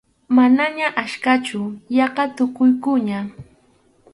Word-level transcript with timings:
Manaña 0.37 0.87
achkachu, 1.01 1.61
yaqa 1.97 2.23
tukukuqña. 2.35 3.19